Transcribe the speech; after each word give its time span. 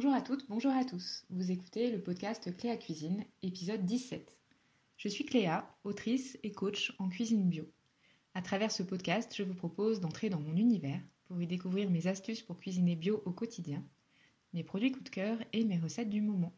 Bonjour 0.00 0.14
à 0.14 0.22
toutes, 0.22 0.48
bonjour 0.48 0.70
à 0.70 0.84
tous. 0.84 1.24
Vous 1.28 1.50
écoutez 1.50 1.90
le 1.90 2.00
podcast 2.00 2.56
Cléa 2.56 2.76
Cuisine, 2.76 3.24
épisode 3.42 3.84
17. 3.84 4.38
Je 4.96 5.08
suis 5.08 5.24
Cléa, 5.24 5.68
autrice 5.82 6.38
et 6.44 6.52
coach 6.52 6.94
en 7.00 7.08
cuisine 7.08 7.48
bio. 7.48 7.64
À 8.32 8.40
travers 8.40 8.70
ce 8.70 8.84
podcast, 8.84 9.34
je 9.34 9.42
vous 9.42 9.56
propose 9.56 9.98
d'entrer 9.98 10.30
dans 10.30 10.38
mon 10.38 10.54
univers 10.54 11.00
pour 11.24 11.42
y 11.42 11.48
découvrir 11.48 11.90
mes 11.90 12.06
astuces 12.06 12.42
pour 12.42 12.60
cuisiner 12.60 12.94
bio 12.94 13.24
au 13.24 13.32
quotidien, 13.32 13.82
mes 14.52 14.62
produits 14.62 14.92
coup 14.92 15.00
de 15.02 15.08
cœur 15.08 15.36
et 15.52 15.64
mes 15.64 15.80
recettes 15.80 16.10
du 16.10 16.20
moment. 16.20 16.54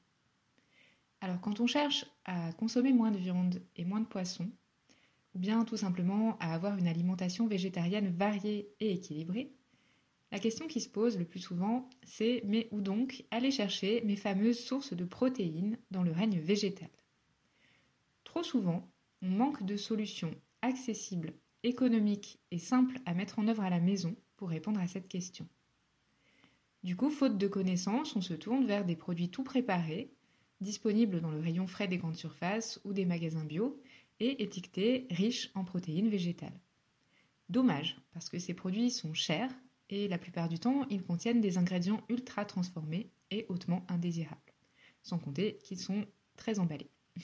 Alors 1.23 1.41
quand 1.41 1.61
on 1.61 1.67
cherche 1.67 2.05
à 2.27 2.53
consommer 2.53 2.93
moins 2.93 3.11
de 3.11 3.17
viande 3.17 3.63
et 3.75 3.87
moins 3.87 4.01
de 4.01 4.07
poisson, 4.07 4.51
ou 5.35 5.39
bien 5.39 5.65
tout 5.65 5.79
simplement 5.79 6.37
à 6.41 6.53
avoir 6.53 6.77
une 6.77 6.89
alimentation 6.89 7.47
végétarienne 7.47 8.15
variée 8.15 8.69
et 8.81 8.93
équilibrée, 8.93 9.55
la 10.33 10.39
question 10.39 10.67
qui 10.67 10.81
se 10.81 10.89
pose 10.89 11.19
le 11.19 11.25
plus 11.25 11.41
souvent, 11.41 11.89
c'est 12.05 12.43
mais 12.45 12.69
où 12.71 12.81
donc 12.81 13.25
aller 13.31 13.51
chercher 13.51 14.01
mes 14.03 14.17
fameuses 14.17 14.61
sources 14.61 14.93
de 14.93 15.05
protéines 15.05 15.79
dans 15.91 16.03
le 16.03 16.13
règne 16.13 16.39
végétal? 16.39 16.91
Trop 18.25 18.43
souvent, 18.43 18.89
on 19.23 19.29
manque 19.29 19.65
de 19.65 19.77
solutions 19.77 20.35
accessibles, 20.63 21.33
économiques 21.63 22.39
et 22.51 22.59
simples 22.59 22.99
à 23.07 23.15
mettre 23.15 23.39
en 23.39 23.49
œuvre 23.49 23.63
à 23.63 23.71
la 23.71 23.81
maison 23.81 24.15
pour 24.37 24.51
répondre 24.51 24.81
à 24.81 24.87
cette 24.87 25.09
question. 25.09 25.49
Du 26.83 26.97
coup, 26.97 27.11
faute 27.11 27.37
de 27.37 27.49
connaissances, 27.49 28.17
on 28.17 28.23
se 28.23 28.35
tourne 28.35 28.67
vers 28.67 28.85
des 28.85 28.97
produits 28.97 29.31
tout 29.31 29.43
préparés, 29.45 30.13
disponibles 30.61 31.21
dans 31.21 31.31
le 31.31 31.41
rayon 31.41 31.67
frais 31.67 31.89
des 31.89 31.99
grandes 31.99 32.17
surfaces 32.17 32.81
ou 32.85 32.93
des 32.93 33.05
magasins 33.05 33.45
bio, 33.45 33.81
et 34.21 34.43
étiquetés 34.43 35.07
riches 35.11 35.51
en 35.55 35.65
protéines 35.65 36.09
végétales. 36.09 36.59
Dommage, 37.49 37.97
parce 38.13 38.29
que 38.29 38.39
ces 38.39 38.55
produits 38.55 38.91
sont 38.91 39.15
chers 39.15 39.53
et 39.91 40.09
la 40.09 40.19
plupart 40.19 40.49
du 40.49 40.59
temps, 40.59 40.87
ils 40.89 41.03
contiennent 41.03 41.41
des 41.41 41.59
ingrédients 41.59 42.01
ultra 42.09 42.45
transformés 42.45 43.11
et 43.31 43.47
hautement 43.49 43.85
indésirables, 43.89 44.55
sans 45.03 45.19
compter 45.19 45.59
qu'ils 45.65 45.81
sont 45.81 46.07
très 46.37 46.59
emballés. 46.59 46.91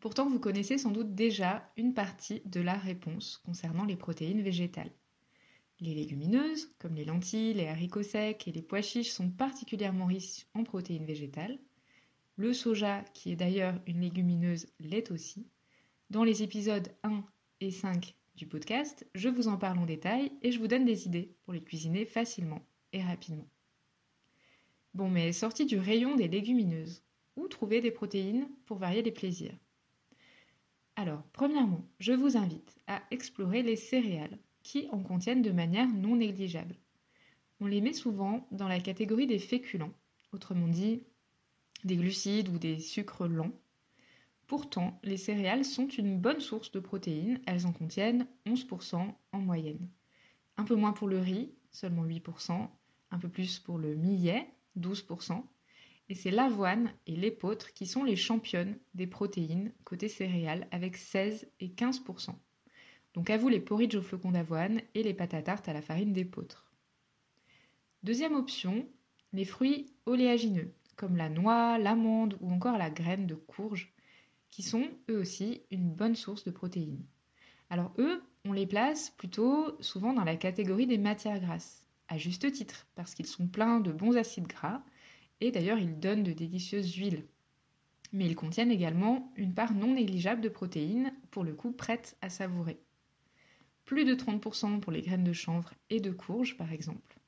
Pourtant, 0.00 0.28
vous 0.30 0.38
connaissez 0.38 0.78
sans 0.78 0.92
doute 0.92 1.14
déjà 1.14 1.70
une 1.76 1.92
partie 1.92 2.40
de 2.44 2.60
la 2.60 2.74
réponse 2.74 3.42
concernant 3.44 3.84
les 3.84 3.96
protéines 3.96 4.42
végétales. 4.42 4.92
Les 5.80 5.94
légumineuses, 5.94 6.72
comme 6.78 6.94
les 6.94 7.04
lentilles, 7.04 7.54
les 7.54 7.66
haricots 7.66 8.02
secs 8.02 8.46
et 8.46 8.52
les 8.52 8.62
pois 8.62 8.82
chiches, 8.82 9.10
sont 9.10 9.30
particulièrement 9.30 10.06
riches 10.06 10.46
en 10.54 10.64
protéines 10.64 11.04
végétales. 11.04 11.58
Le 12.36 12.52
soja, 12.52 13.02
qui 13.14 13.32
est 13.32 13.36
d'ailleurs 13.36 13.80
une 13.86 14.00
légumineuse, 14.00 14.66
l'est 14.78 15.10
aussi. 15.10 15.46
Dans 16.10 16.24
les 16.24 16.42
épisodes 16.42 16.88
1 17.02 17.24
et 17.60 17.70
5 17.70 18.16
du 18.38 18.46
podcast, 18.46 19.04
je 19.16 19.28
vous 19.28 19.48
en 19.48 19.58
parle 19.58 19.80
en 19.80 19.84
détail 19.84 20.30
et 20.42 20.52
je 20.52 20.60
vous 20.60 20.68
donne 20.68 20.84
des 20.84 21.06
idées 21.06 21.34
pour 21.42 21.52
les 21.52 21.60
cuisiner 21.60 22.04
facilement 22.06 22.64
et 22.92 23.02
rapidement. 23.02 23.48
Bon, 24.94 25.10
mais 25.10 25.32
sorti 25.32 25.66
du 25.66 25.76
rayon 25.76 26.14
des 26.14 26.28
légumineuses, 26.28 27.02
où 27.36 27.48
trouver 27.48 27.80
des 27.80 27.90
protéines 27.90 28.48
pour 28.64 28.78
varier 28.78 29.02
les 29.02 29.10
plaisirs? 29.10 29.58
Alors, 30.94 31.24
premièrement, 31.32 31.84
je 31.98 32.12
vous 32.12 32.36
invite 32.36 32.78
à 32.86 33.02
explorer 33.10 33.64
les 33.64 33.76
céréales 33.76 34.38
qui 34.62 34.88
en 34.92 35.02
contiennent 35.02 35.42
de 35.42 35.50
manière 35.50 35.88
non 35.88 36.14
négligeable. 36.14 36.76
On 37.60 37.66
les 37.66 37.80
met 37.80 37.92
souvent 37.92 38.46
dans 38.52 38.68
la 38.68 38.78
catégorie 38.78 39.26
des 39.26 39.40
féculents, 39.40 39.94
autrement 40.32 40.68
dit 40.68 41.02
des 41.82 41.96
glucides 41.96 42.50
ou 42.50 42.58
des 42.58 42.78
sucres 42.78 43.26
lents, 43.26 43.52
Pourtant, 44.48 44.98
les 45.04 45.18
céréales 45.18 45.66
sont 45.66 45.88
une 45.88 46.18
bonne 46.18 46.40
source 46.40 46.72
de 46.72 46.80
protéines, 46.80 47.38
elles 47.46 47.66
en 47.66 47.72
contiennent 47.72 48.26
11% 48.46 49.14
en 49.32 49.38
moyenne. 49.38 49.90
Un 50.56 50.64
peu 50.64 50.74
moins 50.74 50.92
pour 50.92 51.06
le 51.06 51.18
riz, 51.18 51.52
seulement 51.70 52.04
8%, 52.04 52.66
un 53.10 53.18
peu 53.18 53.28
plus 53.28 53.58
pour 53.58 53.76
le 53.76 53.94
millet, 53.94 54.48
12%, 54.78 55.44
et 56.08 56.14
c'est 56.14 56.30
l'avoine 56.30 56.90
et 57.06 57.14
l'épeautre 57.14 57.74
qui 57.74 57.86
sont 57.86 58.04
les 58.04 58.16
championnes 58.16 58.78
des 58.94 59.06
protéines 59.06 59.70
côté 59.84 60.08
céréales 60.08 60.66
avec 60.70 60.96
16 60.96 61.46
et 61.60 61.68
15%. 61.68 62.30
Donc 63.12 63.28
à 63.28 63.36
vous 63.36 63.50
les 63.50 63.60
porridge 63.60 63.96
au 63.96 64.02
flocons 64.02 64.30
d'avoine 64.30 64.80
et 64.94 65.02
les 65.02 65.12
pâtes 65.12 65.34
à 65.34 65.42
tarte 65.42 65.68
à 65.68 65.74
la 65.74 65.82
farine 65.82 66.14
d'épeautre. 66.14 66.72
Deuxième 68.02 68.34
option, 68.34 68.88
les 69.34 69.44
fruits 69.44 69.92
oléagineux, 70.06 70.72
comme 70.96 71.16
la 71.16 71.28
noix, 71.28 71.76
l'amande 71.76 72.38
ou 72.40 72.50
encore 72.50 72.78
la 72.78 72.88
graine 72.88 73.26
de 73.26 73.34
courge, 73.34 73.92
qui 74.50 74.62
sont 74.62 74.88
eux 75.10 75.18
aussi 75.18 75.62
une 75.70 75.90
bonne 75.90 76.16
source 76.16 76.44
de 76.44 76.50
protéines. 76.50 77.04
Alors 77.70 77.92
eux, 77.98 78.22
on 78.44 78.52
les 78.52 78.66
place 78.66 79.10
plutôt 79.10 79.76
souvent 79.80 80.12
dans 80.12 80.24
la 80.24 80.36
catégorie 80.36 80.86
des 80.86 80.98
matières 80.98 81.40
grasses, 81.40 81.84
à 82.08 82.16
juste 82.16 82.50
titre, 82.50 82.86
parce 82.94 83.14
qu'ils 83.14 83.26
sont 83.26 83.46
pleins 83.46 83.80
de 83.80 83.92
bons 83.92 84.16
acides 84.16 84.46
gras, 84.46 84.82
et 85.40 85.50
d'ailleurs 85.50 85.78
ils 85.78 86.00
donnent 86.00 86.22
de 86.22 86.32
délicieuses 86.32 86.94
huiles. 86.94 87.26
Mais 88.12 88.26
ils 88.26 88.36
contiennent 88.36 88.70
également 88.70 89.32
une 89.36 89.54
part 89.54 89.74
non 89.74 89.94
négligeable 89.94 90.40
de 90.40 90.48
protéines, 90.48 91.12
pour 91.30 91.44
le 91.44 91.54
coup 91.54 91.72
prêtes 91.72 92.16
à 92.22 92.30
savourer. 92.30 92.80
Plus 93.84 94.04
de 94.04 94.14
30% 94.14 94.80
pour 94.80 94.92
les 94.92 95.02
graines 95.02 95.24
de 95.24 95.32
chanvre 95.32 95.74
et 95.90 96.00
de 96.00 96.10
courge 96.10 96.56
par 96.56 96.72
exemple, 96.72 97.18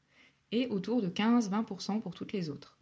et 0.53 0.69
autour 0.69 1.03
de 1.03 1.09
15-20% 1.09 2.01
pour 2.01 2.15
toutes 2.15 2.33
les 2.33 2.49
autres. 2.49 2.80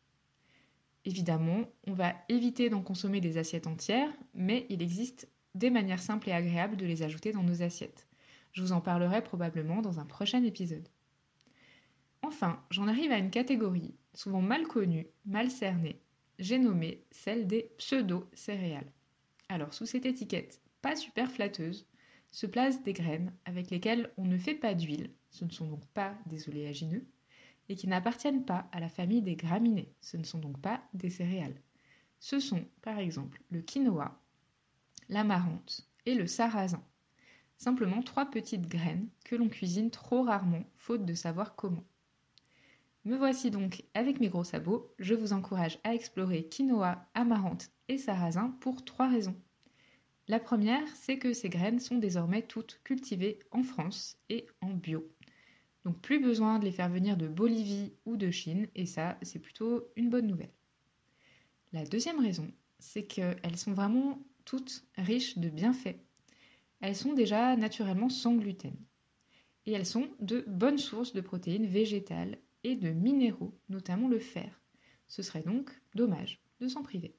Évidemment, 1.05 1.65
on 1.87 1.93
va 1.93 2.15
éviter 2.29 2.71
d'en 2.71 2.83
consommer 2.83 3.21
des 3.21 3.39
assiettes 3.39 3.67
entières, 3.67 4.13
mais 4.35 4.67
il 4.69 4.83
existe 4.83 5.29
des 5.55 5.71
manières 5.71 6.03
simples 6.03 6.29
et 6.29 6.33
agréables 6.33 6.77
de 6.77 6.87
les 6.87 7.03
ajouter 7.03 7.33
dans 7.33 7.43
nos 7.43 7.63
assiettes. 7.63 8.07
Je 8.53 8.63
vous 8.63 8.73
en 8.73 8.81
parlerai 8.81 9.23
probablement 9.23 9.83
dans 9.83 10.01
un 10.01 10.05
prochain 10.05 10.43
épisode. 10.43 10.89
Enfin, 12.23 12.63
j'en 12.71 12.89
arrive 12.89 13.13
à 13.13 13.19
une 13.19 13.31
catégorie, 13.31 13.95
souvent 14.15 14.43
mal 14.43 14.67
connue, 14.67 15.07
mal 15.25 15.51
cernée. 15.51 16.01
J'ai 16.39 16.59
nommé 16.59 17.05
celle 17.11 17.47
des 17.47 17.71
pseudo-céréales. 17.79 18.93
Alors, 19.49 19.73
sous 19.73 19.87
cette 19.87 20.07
étiquette, 20.07 20.61
pas 20.83 20.97
super 20.97 21.31
flatteuse, 21.31 21.87
se 22.31 22.47
placent 22.47 22.83
des 22.83 22.93
graines 22.93 23.33
avec 23.45 23.71
lesquelles 23.71 24.13
on 24.17 24.25
ne 24.25 24.39
fait 24.39 24.55
pas 24.55 24.75
d'huile, 24.75 25.11
ce 25.31 25.45
ne 25.45 25.51
sont 25.51 25.67
donc 25.67 25.87
pas 25.95 26.15
des 26.27 26.49
oléagineux, 26.49 27.07
et 27.69 27.77
qui 27.77 27.87
n'appartiennent 27.87 28.45
pas 28.45 28.69
à 28.73 28.81
la 28.81 28.89
famille 28.89 29.23
des 29.23 29.37
graminées. 29.37 29.93
Ce 30.01 30.17
ne 30.17 30.25
sont 30.25 30.39
donc 30.39 30.61
pas 30.61 30.83
des 30.95 31.11
céréales. 31.11 31.61
Ce 32.21 32.41
sont 32.41 32.65
par 32.83 32.99
exemple 32.99 33.43
le 33.51 33.61
quinoa, 33.61 34.21
l'amarante 35.09 35.87
et 36.07 36.15
le 36.15 36.27
sarrasin. 36.27 36.83
Simplement 37.57 38.03
trois 38.03 38.27
petites 38.27 38.69
graines 38.69 39.09
que 39.25 39.37
l'on 39.37 39.49
cuisine 39.49 39.91
trop 39.91 40.23
rarement, 40.23 40.65
faute 40.77 41.05
de 41.05 41.15
savoir 41.15 41.57
comment. 41.57 41.85
Me 43.05 43.17
voici 43.17 43.51
donc 43.51 43.85
avec 43.95 44.21
mes 44.21 44.29
gros 44.29 44.45
sabots. 44.45 44.93
Je 44.99 45.15
vous 45.15 45.33
encourage 45.33 45.79
à 45.83 45.95
explorer 45.95 46.45
quinoa, 46.45 47.07
amarante 47.15 47.71
et 47.89 47.99
sarrasin 47.99 48.57
pour 48.61 48.85
trois 48.85 49.09
raisons. 49.09 49.37
La 50.27 50.39
première, 50.39 50.87
c'est 50.95 51.19
que 51.19 51.33
ces 51.33 51.49
graines 51.49 51.81
sont 51.81 51.97
désormais 51.97 52.43
toutes 52.43 52.81
cultivées 52.85 53.39
en 53.51 53.63
France 53.63 54.19
et 54.29 54.47
en 54.61 54.75
bio. 54.75 55.11
Donc 55.89 56.03
plus 56.03 56.21
besoin 56.21 56.59
de 56.59 56.67
les 56.67 56.71
faire 56.71 56.91
venir 56.91 57.17
de 57.17 57.27
Bolivie 57.27 57.95
ou 58.05 58.19
de 58.19 58.31
Chine, 58.31 58.67
et 58.75 58.85
ça, 58.85 59.17
c'est 59.23 59.39
plutôt 59.39 59.89
une 59.97 60.11
bonne 60.11 60.27
nouvelle. 60.27 60.53
La 61.73 61.83
deuxième 61.87 62.21
raison, 62.21 62.53
c'est 62.79 63.05
qu'elles 63.05 63.57
sont 63.57 63.73
vraiment 63.73 64.19
toutes 64.45 64.85
riches 64.99 65.39
de 65.39 65.49
bienfaits. 65.49 65.97
Elles 66.83 66.95
sont 66.95 67.15
déjà 67.15 67.57
naturellement 67.57 68.11
sans 68.11 68.35
gluten. 68.35 68.77
Et 69.65 69.73
elles 69.73 69.87
sont 69.87 70.11
de 70.21 70.45
bonnes 70.47 70.77
sources 70.77 71.15
de 71.15 71.23
protéines 71.23 71.67
végétales 71.67 72.37
et 72.65 72.77
de 72.77 72.91
minéraux, 72.91 73.59
notamment 73.71 74.09
le 74.09 74.19
fer. 74.19 74.61
Ce 75.07 75.23
serait 75.23 75.41
donc 75.41 75.71
dommage 75.95 76.43
de 76.61 76.69
s'en 76.69 76.83
priver. 76.83 77.15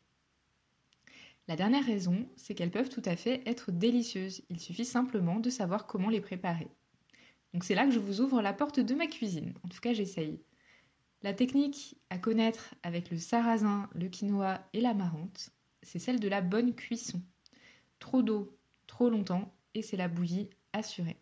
La 1.47 1.55
dernière 1.55 1.87
raison, 1.87 2.29
c'est 2.35 2.53
qu'elles 2.53 2.69
peuvent 2.69 2.89
tout 2.89 3.01
à 3.05 3.15
fait 3.15 3.41
être 3.47 3.71
délicieuses. 3.71 4.43
Il 4.51 4.59
suffit 4.59 4.85
simplement 4.85 5.39
de 5.39 5.49
savoir 5.49 5.87
comment 5.87 6.09
les 6.09 6.21
préparer. 6.21 6.67
Donc 7.53 7.63
c'est 7.63 7.75
là 7.75 7.85
que 7.85 7.91
je 7.91 7.99
vous 7.99 8.21
ouvre 8.21 8.41
la 8.41 8.53
porte 8.53 8.79
de 8.79 8.95
ma 8.95 9.07
cuisine. 9.07 9.53
En 9.63 9.69
tout 9.69 9.79
cas, 9.79 9.93
j'essaye. 9.93 10.41
La 11.21 11.33
technique 11.33 11.97
à 12.09 12.17
connaître 12.17 12.75
avec 12.83 13.09
le 13.09 13.17
sarrasin, 13.17 13.89
le 13.93 14.07
quinoa 14.07 14.61
et 14.73 14.81
l'amarante, 14.81 15.49
c'est 15.81 15.99
celle 15.99 16.19
de 16.19 16.27
la 16.29 16.41
bonne 16.41 16.73
cuisson. 16.73 17.21
Trop 17.99 18.21
d'eau, 18.21 18.57
trop 18.87 19.09
longtemps, 19.09 19.53
et 19.73 19.81
c'est 19.81 19.97
la 19.97 20.07
bouillie 20.07 20.49
assurée. 20.73 21.19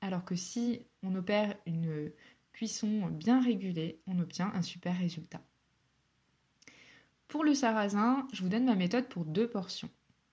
Alors 0.00 0.24
que 0.24 0.36
si 0.36 0.82
on 1.02 1.14
opère 1.14 1.56
une 1.66 2.12
cuisson 2.52 3.06
bien 3.06 3.40
régulée, 3.40 4.00
on 4.06 4.18
obtient 4.18 4.52
un 4.54 4.62
super 4.62 4.98
résultat. 4.98 5.42
Pour 7.28 7.44
le 7.44 7.54
sarrasin, 7.54 8.26
je 8.32 8.42
vous 8.42 8.48
donne 8.48 8.64
ma 8.64 8.74
méthode 8.74 9.08
pour 9.08 9.24
deux 9.24 9.48
portions. 9.48 9.90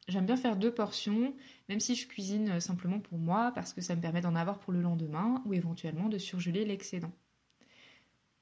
J'aime 0.08 0.26
bien 0.26 0.38
faire 0.38 0.56
deux 0.56 0.74
portions, 0.74 1.36
même 1.68 1.82
si 1.82 1.96
je 1.96 2.08
cuisine 2.08 2.62
simplement 2.62 3.00
pour 3.00 3.18
moi, 3.18 3.52
parce 3.54 3.74
que 3.74 3.82
ça 3.82 3.96
me 3.96 4.02
permet 4.02 4.22
d'en 4.22 4.36
avoir 4.36 4.58
pour 4.60 4.72
le 4.72 4.82
lendemain, 4.82 5.44
ou 5.46 5.54
éventuellement 5.54 6.08
de 6.08 6.18
surgeler 6.18 6.64
l'excédent. 6.64 7.12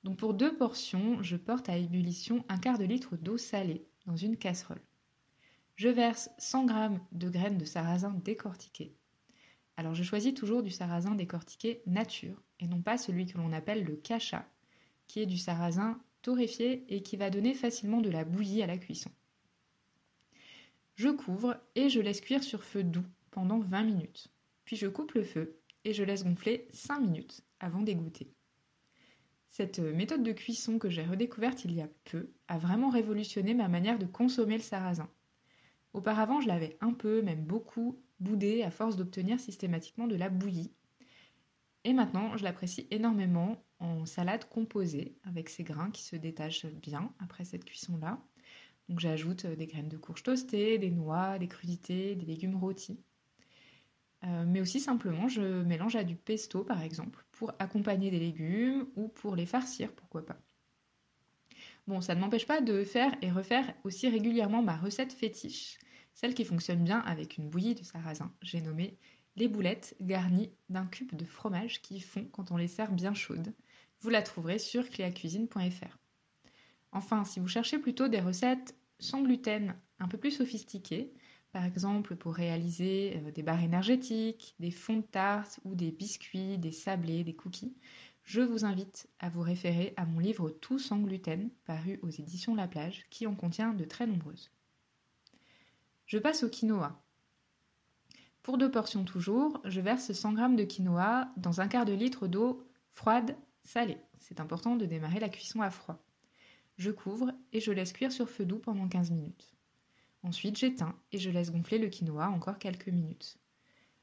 Donc 0.03 0.17
pour 0.17 0.35
deux 0.35 0.55
portions, 0.55 1.23
je 1.23 1.35
porte 1.35 1.67
à 1.67 1.77
ébullition 1.77 2.45
un 2.49 2.59
quart 2.59 2.77
de 2.77 2.85
litre 2.85 3.17
d'eau 3.17 3.37
salée 3.37 3.87
dans 4.05 4.15
une 4.15 4.37
casserole. 4.37 4.81
Je 5.75 5.89
verse 5.89 6.29
100 6.37 6.67
g 6.67 6.99
de 7.11 7.29
graines 7.29 7.57
de 7.57 7.65
sarrasin 7.65 8.13
décortiquées. 8.23 8.95
Alors 9.75 9.95
je 9.95 10.03
choisis 10.03 10.35
toujours 10.35 10.61
du 10.61 10.69
sarrasin 10.69 11.15
décortiqué 11.15 11.81
nature, 11.87 12.43
et 12.59 12.67
non 12.67 12.83
pas 12.83 12.99
celui 12.99 13.25
que 13.25 13.39
l'on 13.39 13.51
appelle 13.51 13.83
le 13.83 13.95
cacha, 13.95 14.47
qui 15.07 15.19
est 15.19 15.25
du 15.25 15.39
sarrasin 15.39 15.99
torréfié 16.21 16.85
et 16.87 17.01
qui 17.01 17.17
va 17.17 17.31
donner 17.31 17.55
facilement 17.55 18.01
de 18.01 18.11
la 18.11 18.23
bouillie 18.23 18.61
à 18.61 18.67
la 18.67 18.77
cuisson. 18.77 19.09
Je 20.95 21.09
couvre 21.09 21.57
et 21.75 21.89
je 21.89 21.99
laisse 21.99 22.21
cuire 22.21 22.43
sur 22.43 22.63
feu 22.63 22.83
doux 22.83 23.05
pendant 23.31 23.59
20 23.59 23.83
minutes. 23.83 24.29
Puis 24.63 24.77
je 24.77 24.87
coupe 24.87 25.13
le 25.13 25.23
feu 25.23 25.59
et 25.83 25.93
je 25.93 26.03
laisse 26.03 26.23
gonfler 26.23 26.67
5 26.71 26.99
minutes 26.99 27.41
avant 27.59 27.81
d'égoutter. 27.81 28.33
Cette 29.49 29.79
méthode 29.79 30.23
de 30.23 30.31
cuisson 30.31 30.79
que 30.79 30.89
j'ai 30.89 31.03
redécouverte 31.03 31.65
il 31.65 31.73
y 31.73 31.81
a 31.81 31.89
peu 32.05 32.33
a 32.47 32.57
vraiment 32.57 32.89
révolutionné 32.89 33.53
ma 33.53 33.67
manière 33.67 33.99
de 33.99 34.05
consommer 34.05 34.57
le 34.57 34.63
sarrasin. 34.63 35.09
Auparavant, 35.93 36.41
je 36.41 36.47
l'avais 36.47 36.77
un 36.81 36.93
peu, 36.93 37.21
même 37.21 37.45
beaucoup, 37.45 38.01
boudé 38.19 38.63
à 38.63 38.71
force 38.71 38.95
d'obtenir 38.95 39.39
systématiquement 39.39 40.07
de 40.07 40.15
la 40.15 40.29
bouillie. 40.29 40.73
Et 41.85 41.93
maintenant, 41.93 42.35
je 42.35 42.43
l'apprécie 42.43 42.87
énormément 42.91 43.63
en 43.79 44.05
salade 44.05 44.45
composée, 44.49 45.17
avec 45.23 45.49
ses 45.49 45.63
grains 45.63 45.91
qui 45.91 46.03
se 46.03 46.15
détachent 46.15 46.65
bien 46.65 47.13
après 47.19 47.45
cette 47.45 47.65
cuisson-là. 47.65 48.21
Donc 48.89 48.99
j'ajoute 48.99 49.45
des 49.45 49.67
graines 49.67 49.89
de 49.89 49.97
courge 49.97 50.23
toastées, 50.23 50.77
des 50.77 50.91
noix, 50.91 51.39
des 51.39 51.47
crudités, 51.47 52.15
des 52.15 52.25
légumes 52.25 52.55
rôtis. 52.55 52.99
Euh, 54.23 54.45
mais 54.47 54.61
aussi 54.61 54.79
simplement, 54.79 55.27
je 55.27 55.63
mélange 55.63 55.95
à 55.95 56.03
du 56.03 56.15
pesto 56.15 56.63
par 56.63 56.81
exemple, 56.81 57.25
pour 57.31 57.53
accompagner 57.59 58.11
des 58.11 58.19
légumes 58.19 58.87
ou 58.95 59.07
pour 59.07 59.35
les 59.35 59.45
farcir, 59.45 59.91
pourquoi 59.93 60.25
pas. 60.25 60.39
Bon, 61.87 62.01
ça 62.01 62.15
ne 62.15 62.19
m'empêche 62.19 62.47
pas 62.47 62.61
de 62.61 62.83
faire 62.83 63.15
et 63.21 63.31
refaire 63.31 63.73
aussi 63.83 64.09
régulièrement 64.09 64.63
ma 64.63 64.75
recette 64.75 65.13
fétiche, 65.13 65.77
celle 66.15 66.33
qui 66.33 66.45
fonctionne 66.45 66.83
bien 66.83 66.99
avec 66.99 67.37
une 67.37 67.49
bouillie 67.49 67.75
de 67.75 67.83
sarrasin. 67.83 68.33
J'ai 68.41 68.61
nommé 68.61 68.97
les 69.35 69.47
boulettes 69.47 69.95
garnies 70.01 70.51
d'un 70.69 70.85
cube 70.87 71.15
de 71.15 71.25
fromage 71.25 71.81
qui 71.81 71.99
fond 71.99 72.27
quand 72.31 72.51
on 72.51 72.57
les 72.57 72.67
sert 72.67 72.91
bien 72.91 73.13
chaudes. 73.13 73.53
Vous 73.99 74.09
la 74.09 74.21
trouverez 74.23 74.59
sur 74.59 74.89
cléacuisine.fr. 74.89 76.04
Enfin, 76.95 77.25
si 77.25 77.41
vous 77.41 77.47
cherchez 77.49 77.77
plutôt 77.77 78.07
des 78.07 78.21
recettes 78.21 78.73
sans 78.99 79.21
gluten 79.21 79.75
un 79.99 80.07
peu 80.07 80.17
plus 80.17 80.31
sophistiquées, 80.31 81.13
par 81.51 81.65
exemple 81.65 82.15
pour 82.15 82.33
réaliser 82.33 83.17
euh, 83.17 83.31
des 83.31 83.43
barres 83.43 83.61
énergétiques, 83.61 84.55
des 84.61 84.71
fonds 84.71 84.99
de 84.99 85.01
tarte 85.01 85.59
ou 85.65 85.75
des 85.75 85.91
biscuits, 85.91 86.57
des 86.57 86.71
sablés, 86.71 87.25
des 87.25 87.35
cookies, 87.35 87.75
je 88.23 88.39
vous 88.39 88.63
invite 88.63 89.09
à 89.19 89.27
vous 89.27 89.41
référer 89.41 89.93
à 89.97 90.05
mon 90.05 90.19
livre 90.19 90.49
Tout 90.49 90.79
sans 90.79 90.97
gluten, 90.99 91.49
paru 91.65 91.99
aux 92.01 92.09
éditions 92.09 92.55
La 92.55 92.65
Plage, 92.65 93.05
qui 93.09 93.27
en 93.27 93.35
contient 93.35 93.73
de 93.73 93.83
très 93.83 94.07
nombreuses. 94.07 94.49
Je 96.05 96.17
passe 96.17 96.43
au 96.43 96.49
quinoa. 96.49 97.03
Pour 98.41 98.57
deux 98.57 98.71
portions 98.71 99.03
toujours, 99.03 99.59
je 99.65 99.81
verse 99.81 100.13
100 100.13 100.37
g 100.37 100.55
de 100.55 100.63
quinoa 100.63 101.27
dans 101.35 101.59
un 101.59 101.67
quart 101.67 101.83
de 101.83 101.93
litre 101.93 102.29
d'eau 102.29 102.65
froide 102.93 103.35
salée. 103.63 103.97
C'est 104.17 104.39
important 104.39 104.77
de 104.77 104.85
démarrer 104.85 105.19
la 105.19 105.29
cuisson 105.29 105.59
à 105.59 105.69
froid. 105.69 106.01
Je 106.77 106.91
couvre 106.91 107.31
et 107.53 107.59
je 107.59 107.71
laisse 107.71 107.93
cuire 107.93 108.11
sur 108.11 108.29
feu 108.29 108.45
doux 108.45 108.59
pendant 108.59 108.87
15 108.87 109.11
minutes. 109.11 109.55
Ensuite, 110.23 110.57
j'éteins 110.57 110.95
et 111.11 111.17
je 111.17 111.29
laisse 111.29 111.51
gonfler 111.51 111.77
le 111.77 111.87
quinoa 111.87 112.27
encore 112.29 112.57
quelques 112.57 112.89
minutes. 112.89 113.37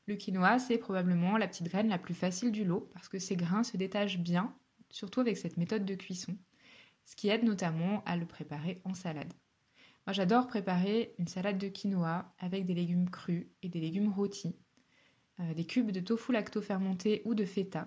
Le 0.06 0.16
quinoa, 0.16 0.58
c'est 0.58 0.78
probablement 0.78 1.36
la 1.36 1.48
petite 1.48 1.69
graine 1.69 1.88
la 1.88 1.98
plus 1.98 2.14
facile 2.14 2.50
du 2.50 2.64
lot 2.64 2.88
parce 2.92 3.08
que 3.08 3.19
ses 3.19 3.36
grains 3.36 3.64
se 3.64 3.76
détachent 3.76 4.19
bien, 4.19 4.54
surtout 4.88 5.20
avec 5.20 5.36
cette 5.36 5.56
méthode 5.56 5.84
de 5.84 5.94
cuisson, 5.94 6.36
ce 7.04 7.14
qui 7.16 7.28
aide 7.28 7.44
notamment 7.44 8.02
à 8.04 8.16
le 8.16 8.26
préparer 8.26 8.80
en 8.84 8.94
salade. 8.94 9.32
Moi, 10.06 10.12
j'adore 10.12 10.46
préparer 10.46 11.14
une 11.19 11.28
salade 11.28 11.58
de 11.58 11.69
quinoa 11.69 12.34
avec 12.38 12.66
des 12.66 12.74
légumes 12.74 13.10
crus 13.10 13.46
et 13.62 13.69
des 13.69 13.80
légumes 13.80 14.12
rôtis, 14.12 14.56
euh, 15.40 15.54
des 15.54 15.64
cubes 15.64 15.92
de 15.92 16.00
tofu 16.00 16.32
lacto-fermenté 16.32 17.22
ou 17.24 17.34
de 17.34 17.44
feta, 17.44 17.86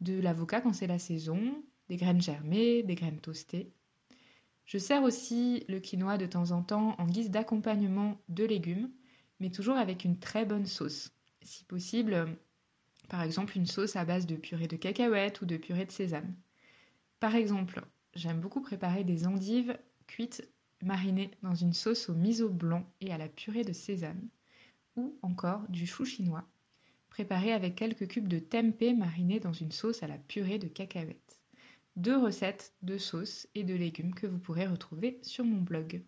de 0.00 0.18
l'avocat 0.18 0.60
quand 0.60 0.72
c'est 0.72 0.86
la 0.86 0.98
saison, 0.98 1.62
des 1.88 1.96
graines 1.96 2.20
germées, 2.20 2.82
des 2.82 2.94
graines 2.94 3.20
toastées, 3.20 3.72
je 4.68 4.76
sers 4.76 5.02
aussi 5.02 5.64
le 5.66 5.80
quinoa 5.80 6.18
de 6.18 6.26
temps 6.26 6.50
en 6.50 6.62
temps 6.62 6.94
en 6.98 7.06
guise 7.06 7.30
d'accompagnement 7.30 8.20
de 8.28 8.44
légumes, 8.44 8.90
mais 9.40 9.48
toujours 9.50 9.76
avec 9.76 10.04
une 10.04 10.18
très 10.18 10.44
bonne 10.44 10.66
sauce. 10.66 11.10
Si 11.40 11.64
possible, 11.64 12.36
par 13.08 13.22
exemple 13.22 13.56
une 13.56 13.64
sauce 13.64 13.96
à 13.96 14.04
base 14.04 14.26
de 14.26 14.36
purée 14.36 14.68
de 14.68 14.76
cacahuètes 14.76 15.40
ou 15.40 15.46
de 15.46 15.56
purée 15.56 15.86
de 15.86 15.90
sésame. 15.90 16.34
Par 17.18 17.34
exemple, 17.34 17.80
j'aime 18.14 18.40
beaucoup 18.40 18.60
préparer 18.60 19.04
des 19.04 19.26
endives 19.26 19.78
cuites 20.06 20.46
marinées 20.82 21.30
dans 21.42 21.54
une 21.54 21.72
sauce 21.72 22.10
au 22.10 22.14
miso 22.14 22.50
blanc 22.50 22.84
et 23.00 23.10
à 23.10 23.16
la 23.16 23.28
purée 23.28 23.64
de 23.64 23.72
sésame, 23.72 24.28
ou 24.96 25.18
encore 25.22 25.66
du 25.70 25.86
chou 25.86 26.04
chinois, 26.04 26.46
préparé 27.08 27.54
avec 27.54 27.74
quelques 27.74 28.06
cubes 28.06 28.28
de 28.28 28.38
tempeh 28.38 28.92
marinés 28.92 29.40
dans 29.40 29.54
une 29.54 29.72
sauce 29.72 30.02
à 30.02 30.08
la 30.08 30.18
purée 30.18 30.58
de 30.58 30.68
cacahuètes 30.68 31.37
deux 31.98 32.16
recettes 32.16 32.74
de 32.82 32.96
sauces 32.96 33.48
et 33.56 33.64
de 33.64 33.74
légumes 33.74 34.14
que 34.14 34.26
vous 34.26 34.38
pourrez 34.38 34.66
retrouver 34.66 35.18
sur 35.22 35.44
mon 35.44 35.60
blog. 35.60 36.02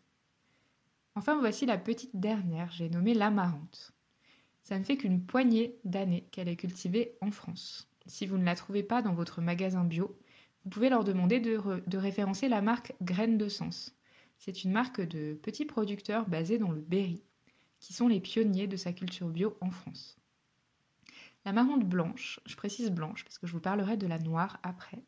Enfin, 1.17 1.39
voici 1.39 1.67
la 1.67 1.79
petite 1.79 2.15
dernière, 2.15 2.71
j'ai 2.71 2.89
nommé 2.89 3.13
l'amarante. 3.13 3.93
Ça 4.63 4.79
ne 4.79 4.85
fait 4.85 4.97
qu'une 4.97 5.25
poignée 5.25 5.79
d'années 5.85 6.29
qu'elle 6.31 6.49
est 6.49 6.57
cultivée 6.57 7.17
en 7.21 7.33
France. 7.33 7.91
Si 8.07 8.25
vous 8.25 8.39
ne 8.39 8.45
la 8.45 8.55
trouvez 8.55 8.85
pas 8.85 9.03
dans 9.03 9.15
votre 9.15 9.41
magasin 9.41 9.83
bio, 9.83 10.17
vous 10.65 10.71
pouvez 10.71 10.91
leur 10.91 11.03
demander 11.03 11.41
de, 11.41 11.97
référencer 11.97 12.49
la 12.49 12.63
marque 12.63 12.95
Graines 13.03 13.39
de 13.39 13.49
Sens. 13.49 13.97
C'est 14.39 14.63
une 14.63 14.73
marque 14.73 15.01
de 15.01 15.35
petits 15.35 15.65
producteurs 15.65 16.29
basés 16.29 16.59
dans 16.59 16.71
le 16.71 16.81
Berry, 16.81 17.25
qui 17.81 17.93
sont 17.93 18.07
les 18.07 18.21
pionniers 18.21 18.69
de 18.69 18.77
sa 18.77 18.93
culture 18.93 19.29
bio 19.29 19.57
en 19.61 19.71
France. 19.71 20.19
La 21.45 21.53
blanche, 21.53 22.39
je 22.47 22.55
précise 22.55 22.91
blanche 22.91 23.25
parce 23.25 23.39
que 23.39 23.47
je 23.47 23.53
vous 23.53 23.61
parlerai 23.61 23.97
de 23.97 24.07
la 24.07 24.19
noire 24.19 24.61
après, 24.63 25.03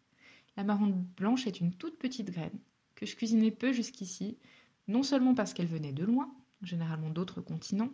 la 0.57 0.65
marronne 0.65 1.07
blanche 1.17 1.47
est 1.47 1.61
une 1.61 1.75
toute 1.75 1.99
petite 1.99 2.31
graine 2.31 2.59
que 2.95 3.07
je 3.07 3.17
cuisinais 3.17 3.51
peu 3.51 3.73
jusqu'ici, 3.73 4.39
non 4.89 5.03
seulement 5.03 5.35
parce 5.35 5.55
qu'elle 5.55 5.67
venait 5.67 5.93
de 5.93 6.05
loin, 6.05 6.35
généralement 6.63 7.11
d'autres 7.11 7.41
continents, 7.41 7.93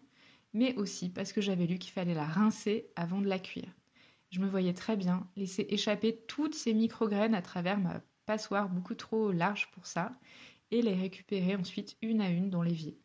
mais 0.52 0.74
aussi 0.76 1.08
parce 1.08 1.32
que 1.32 1.40
j'avais 1.40 1.66
lu 1.66 1.78
qu'il 1.78 1.92
fallait 1.92 2.14
la 2.14 2.26
rincer 2.26 2.90
avant 2.96 3.20
de 3.20 3.28
la 3.28 3.38
cuire. 3.38 3.72
Je 4.30 4.40
me 4.40 4.48
voyais 4.48 4.74
très 4.74 4.96
bien 4.96 5.26
laisser 5.36 5.66
échapper 5.70 6.24
toutes 6.26 6.54
ces 6.54 6.74
micro-graines 6.74 7.34
à 7.34 7.42
travers 7.42 7.78
ma 7.78 8.02
passoire 8.26 8.68
beaucoup 8.68 8.94
trop 8.94 9.32
large 9.32 9.70
pour 9.70 9.86
ça 9.86 10.18
et 10.70 10.82
les 10.82 10.94
récupérer 10.94 11.56
ensuite 11.56 11.96
une 12.02 12.20
à 12.20 12.28
une 12.28 12.50
dans 12.50 12.62
l'évier. 12.62 12.98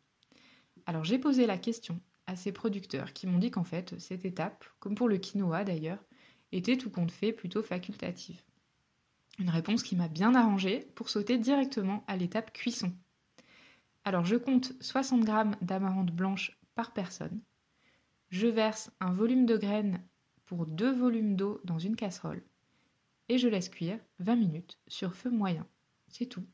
Alors 0.86 1.04
j'ai 1.04 1.18
posé 1.18 1.46
la 1.46 1.56
question 1.56 1.98
à 2.26 2.36
ces 2.36 2.52
producteurs 2.52 3.12
qui 3.14 3.26
m'ont 3.26 3.38
dit 3.38 3.50
qu'en 3.50 3.64
fait 3.64 3.98
cette 3.98 4.26
étape, 4.26 4.66
comme 4.80 4.94
pour 4.94 5.08
le 5.08 5.16
quinoa 5.16 5.64
d'ailleurs, 5.64 6.04
était 6.52 6.76
tout 6.76 6.90
compte 6.90 7.10
fait 7.10 7.32
plutôt 7.32 7.62
facultative. 7.62 8.42
Une 9.38 9.50
réponse 9.50 9.82
qui 9.82 9.96
m'a 9.96 10.08
bien 10.08 10.34
arrangée 10.34 10.86
pour 10.94 11.10
sauter 11.10 11.38
directement 11.38 12.04
à 12.06 12.16
l'étape 12.16 12.52
cuisson. 12.52 12.92
Alors 14.04 14.24
je 14.24 14.36
compte 14.36 14.72
60 14.80 15.26
g 15.26 15.32
d'amarante 15.62 16.12
blanche 16.12 16.58
par 16.74 16.92
personne. 16.92 17.40
Je 18.30 18.46
verse 18.46 18.90
un 19.00 19.12
volume 19.12 19.46
de 19.46 19.56
graines 19.56 20.02
pour 20.44 20.66
deux 20.66 20.92
volumes 20.92 21.36
d'eau 21.36 21.60
dans 21.64 21.78
une 21.78 21.96
casserole. 21.96 22.42
Et 23.28 23.38
je 23.38 23.48
laisse 23.48 23.68
cuire 23.68 23.98
20 24.18 24.36
minutes 24.36 24.78
sur 24.86 25.14
feu 25.14 25.30
moyen. 25.30 25.66
C'est 26.08 26.26
tout. 26.26 26.46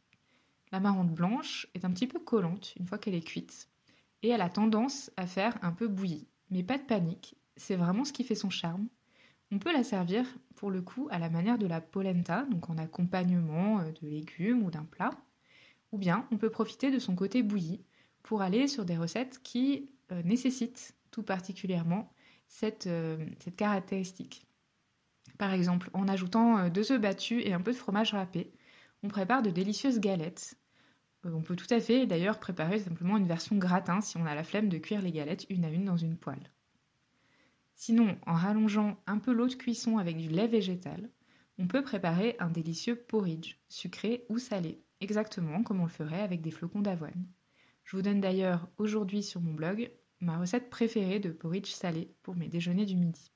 L'amarante 0.72 1.12
blanche 1.12 1.66
est 1.74 1.84
un 1.84 1.90
petit 1.90 2.06
peu 2.06 2.20
collante 2.20 2.74
une 2.76 2.86
fois 2.86 2.98
qu'elle 2.98 3.14
est 3.14 3.26
cuite. 3.26 3.68
Et 4.22 4.28
elle 4.28 4.42
a 4.42 4.50
tendance 4.50 5.10
à 5.16 5.26
faire 5.26 5.58
un 5.62 5.72
peu 5.72 5.88
bouillie. 5.88 6.28
Mais 6.50 6.62
pas 6.62 6.78
de 6.78 6.84
panique, 6.84 7.36
c'est 7.56 7.76
vraiment 7.76 8.04
ce 8.04 8.12
qui 8.12 8.24
fait 8.24 8.34
son 8.34 8.50
charme. 8.50 8.88
On 9.52 9.58
peut 9.58 9.72
la 9.72 9.82
servir 9.82 10.24
pour 10.54 10.70
le 10.70 10.80
coup 10.80 11.08
à 11.10 11.18
la 11.18 11.28
manière 11.28 11.58
de 11.58 11.66
la 11.66 11.80
polenta, 11.80 12.44
donc 12.44 12.70
en 12.70 12.78
accompagnement 12.78 13.80
euh, 13.80 13.90
de 14.00 14.06
légumes 14.08 14.62
ou 14.62 14.70
d'un 14.70 14.84
plat. 14.84 15.10
Ou 15.92 15.98
bien 15.98 16.26
on 16.30 16.36
peut 16.36 16.50
profiter 16.50 16.90
de 16.92 17.00
son 17.00 17.16
côté 17.16 17.42
bouilli 17.42 17.84
pour 18.22 18.42
aller 18.42 18.68
sur 18.68 18.84
des 18.84 18.96
recettes 18.96 19.40
qui 19.42 19.90
euh, 20.12 20.22
nécessitent 20.22 20.94
tout 21.10 21.24
particulièrement 21.24 22.12
euh, 22.86 23.26
cette, 23.38 23.56
caractéristique. 23.56 24.46
Par 25.36 25.52
exemple, 25.52 25.90
en 25.94 26.06
ajoutant 26.06 26.68
deux 26.68 26.92
œufs 26.92 27.00
battus 27.00 27.42
et 27.44 27.52
un 27.52 27.60
peu 27.60 27.72
de 27.72 27.76
fromage 27.76 28.12
râpé, 28.12 28.52
on 29.02 29.08
prépare 29.08 29.42
de 29.42 29.50
délicieuses 29.50 29.98
galettes. 29.98 30.54
on 31.24 31.42
peut 31.42 31.56
tout 31.56 31.72
à 31.72 31.80
fait 31.80 32.06
d'ailleurs 32.06 32.38
préparer 32.38 32.80
simplement 32.80 33.16
une 33.16 33.26
version 33.26 33.56
gratin 33.56 34.00
si 34.00 34.16
on 34.18 34.26
a 34.26 34.34
la 34.34 34.44
flemme 34.44 34.68
de 34.68 34.78
cuire 34.78 35.00
les 35.00 35.12
galettes 35.12 35.46
une 35.48 35.64
à 35.64 35.70
une 35.70 35.86
dans 35.86 35.96
une 35.96 36.18
poêle. 36.18 36.50
Sinon, 37.80 38.18
en 38.26 38.34
rallongeant 38.34 39.02
un 39.06 39.16
peu 39.16 39.32
l'eau 39.32 39.48
de 39.48 39.54
cuisson 39.54 39.96
avec 39.96 40.18
du 40.18 40.28
lait 40.28 40.48
végétal, 40.48 41.08
on 41.56 41.66
peut 41.66 41.80
préparer 41.80 42.36
un 42.38 42.50
délicieux 42.50 42.94
porridge, 42.94 43.56
sucré 43.70 44.26
ou 44.28 44.36
salé, 44.36 44.84
exactement 45.00 45.62
comme 45.62 45.80
on 45.80 45.84
le 45.84 45.90
ferait 45.90 46.20
avec 46.20 46.42
des 46.42 46.50
flocons 46.50 46.82
d'avoine. 46.82 47.26
Je 47.84 47.96
vous 47.96 48.02
donne 48.02 48.20
d'ailleurs 48.20 48.68
aujourd'hui 48.76 49.22
sur 49.22 49.40
mon 49.40 49.54
blog 49.54 49.90
ma 50.20 50.36
recette 50.36 50.68
préférée 50.68 51.20
de 51.20 51.30
porridge 51.30 51.70
salé 51.70 52.14
pour 52.22 52.36
mes 52.36 52.48
déjeuners 52.48 52.84
du 52.84 52.96
midi. 52.96 53.32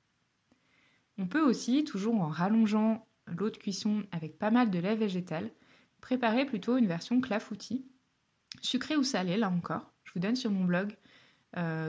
On 1.17 1.27
peut 1.27 1.41
aussi, 1.41 1.83
toujours 1.85 2.21
en 2.21 2.29
rallongeant 2.29 3.09
l'eau 3.27 3.49
de 3.49 3.57
cuisson 3.57 4.05
avec 4.13 4.39
pas 4.39 4.51
mal 4.51 4.71
de 4.71 4.79
lait 4.79 4.95
végétal, 4.95 5.51
préparer 6.03 6.45
plutôt 6.45 6.77
une 6.77 6.87
version 6.87 7.19
clafoutis, 7.23 7.87
sucré 8.61 8.95
ou 8.95 9.05
salé 9.05 9.39
là 9.39 9.49
encore. 9.49 9.95
Je 10.05 10.13
vous 10.13 10.21
donne 10.21 10.37
sur 10.37 10.51
mon 10.51 10.65
blog 10.65 10.95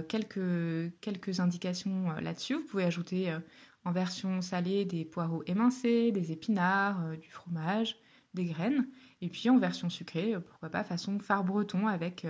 quelques, 0.08 0.94
quelques 1.02 1.40
indications 1.40 2.12
euh, 2.12 2.22
là-dessus. 2.22 2.56
Vous 2.56 2.66
pouvez 2.66 2.84
ajouter 2.84 3.32
euh, 3.32 3.40
en 3.84 3.92
version 3.92 4.42
salée 4.42 4.86
des 4.86 5.06
poireaux 5.06 5.44
émincés, 5.48 6.12
des 6.12 6.32
épinards, 6.32 7.18
du 7.18 7.30
fromage, 7.30 7.98
des 8.34 8.46
graines. 8.46 8.88
Et 9.22 9.30
puis 9.30 9.50
en 9.50 9.58
version 9.58 9.90
sucrée, 9.90 10.36
pourquoi 10.48 10.70
pas 10.70 10.84
façon 10.84 11.20
phare 11.20 11.44
breton 11.44 11.88
avec 11.88 12.26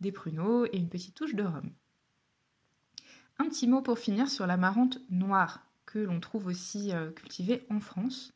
des 0.00 0.12
pruneaux 0.12 0.64
et 0.66 0.76
une 0.76 0.88
petite 0.88 1.16
touche 1.16 1.34
de 1.34 1.42
rhum. 1.42 1.72
Un 3.38 3.48
petit 3.48 3.66
mot 3.66 3.82
pour 3.82 3.98
finir 3.98 4.30
sur 4.30 4.46
la 4.46 4.56
marante 4.56 4.98
noire, 5.10 5.66
que 5.86 5.98
l'on 5.98 6.20
trouve 6.20 6.46
aussi 6.46 6.92
cultivée 7.16 7.66
en 7.68 7.80
France. 7.80 8.32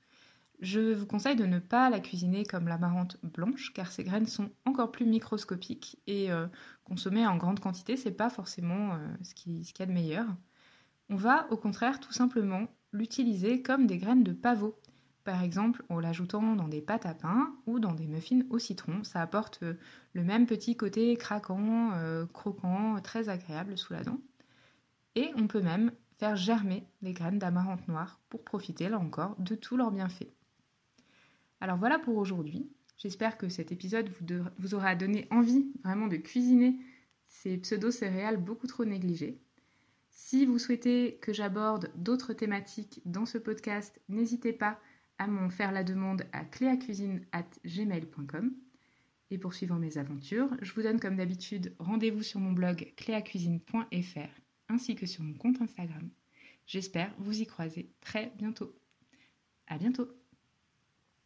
Je 0.61 0.95
vous 0.95 1.07
conseille 1.07 1.37
de 1.37 1.45
ne 1.45 1.59
pas 1.59 1.91
la 1.91 2.01
cuisiner 2.01 2.45
comme 2.45 2.67
la 2.67 2.79
marante 2.79 3.19
blanche 3.23 3.73
car 3.75 3.93
ses 3.93 4.05
graines 4.05 4.27
sont 4.27 4.51
encore 4.65 4.91
plus 4.91 5.05
microscopiques 5.05 5.99
et 6.07 6.33
euh, 6.33 6.47
consommer 6.85 7.27
en 7.27 7.37
grande 7.37 7.61
quantité, 7.61 7.97
c'est 7.97 8.11
pas 8.11 8.31
forcément 8.31 8.95
euh, 8.95 8.99
ce 9.23 9.35
qu'il 9.35 9.61
y 9.61 9.83
a 9.83 9.87
de 9.87 9.93
meilleur. 9.93 10.27
On 11.11 11.17
va 11.17 11.47
au 11.51 11.59
contraire 11.59 12.01
tout 12.01 12.13
simplement 12.13 12.69
l'utiliser 12.93 13.61
comme 13.61 13.87
des 13.87 13.99
graines 13.99 14.25
de 14.25 14.33
pavot. 14.33 14.81
Par 15.25 15.43
exemple, 15.43 15.85
en 15.91 16.01
l'ajoutant 16.01 16.57
dans 16.57 16.69
des 16.69 16.81
pâtes 16.81 17.05
à 17.05 17.13
pain 17.13 17.55
ou 17.67 17.79
dans 17.79 17.93
des 17.93 18.07
muffins 18.07 18.41
au 18.49 18.59
citron, 18.59 19.05
ça 19.05 19.21
apporte 19.21 19.63
euh, 19.63 19.75
le 20.15 20.25
même 20.25 20.47
petit 20.47 20.75
côté 20.75 21.17
craquant, 21.17 21.93
croquant, 22.33 22.99
très 23.03 23.29
agréable 23.29 23.77
sous 23.77 23.93
la 23.93 24.05
dent. 24.05 24.21
Et 25.17 25.33
on 25.37 25.49
peut 25.49 25.61
même 25.61 25.93
faire 26.13 26.37
germer 26.37 26.87
les 27.03 27.13
graines 27.13 27.39
d'amarante 27.39 27.87
noire 27.89 28.21
pour 28.31 28.43
profiter 28.43 28.89
là 28.89 28.99
encore 28.99 29.37
de 29.39 29.55
tous 29.55 29.77
leurs 29.77 29.91
bienfaits. 29.91 30.36
Alors 31.61 31.79
voilà 31.79 31.99
pour 31.99 32.17
aujourd'hui. 32.17 32.71
J'espère 32.99 33.39
que 33.39 33.49
cet 33.49 33.73
épisode 33.73 34.11
vous, 34.59 34.75
aura 34.75 34.95
donné 34.95 35.27
envie 35.31 35.73
vraiment 35.85 36.09
de 36.09 36.17
cuisiner 36.17 36.77
ces 37.27 37.57
pseudo-céréales 37.59 38.39
beaucoup 38.39 38.67
trop 38.67 38.85
négligées. 38.85 39.41
Si 40.11 40.45
vous 40.47 40.59
souhaitez 40.59 41.19
que 41.21 41.33
j'aborde 41.33 41.93
d'autres 41.95 42.33
thématiques 42.33 43.01
dans 43.05 43.27
ce 43.27 43.39
podcast, 43.39 44.01
n'hésitez 44.09 44.53
pas 44.53 44.81
à 45.19 45.27
m'en 45.27 45.51
faire 45.51 45.73
la 45.73 45.83
demande 45.85 46.25
à 46.33 46.45
cléacuisine.gmail.com. 46.45 48.55
Et 49.31 49.39
pour 49.39 49.55
suivre 49.55 49.77
mes 49.77 49.99
aventures, 49.99 50.57
je 50.63 50.73
vous 50.73 50.83
donne 50.83 51.01
comme 51.01 51.17
d'habitude 51.17 51.75
rendez-vous 51.79 52.23
sur 52.23 52.41
mon 52.41 52.53
blog 52.53 52.93
cléacuisine.fr 52.97 54.41
ainsi 54.69 54.95
que 54.95 55.07
sur 55.07 55.23
mon 55.23 55.35
compte 55.35 55.61
Instagram. 55.61 56.09
J'espère 56.67 57.13
vous 57.19 57.41
y 57.41 57.47
croiser 57.47 57.91
très 58.01 58.33
bientôt. 58.37 58.75
À 59.67 59.79
bientôt! 59.79 60.16